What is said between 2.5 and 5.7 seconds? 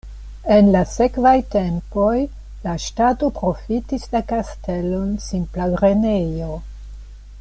la ŝtato profitis la kastelon simpla